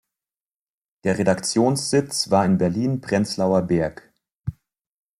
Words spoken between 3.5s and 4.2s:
Berg.